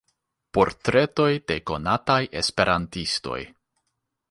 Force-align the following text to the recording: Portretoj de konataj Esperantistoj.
Portretoj 0.57 1.27
de 1.51 1.59
konataj 1.73 2.17
Esperantistoj. 2.43 3.39